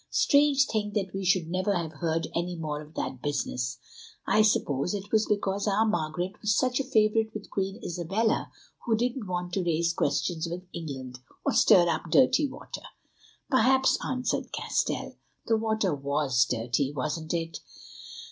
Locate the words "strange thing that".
0.09-1.13